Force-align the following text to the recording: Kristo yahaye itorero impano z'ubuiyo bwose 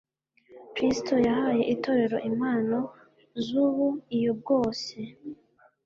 Kristo 0.73 1.13
yahaye 1.27 1.63
itorero 1.73 2.17
impano 2.29 2.77
z'ubuiyo 3.45 4.31
bwose 4.39 4.95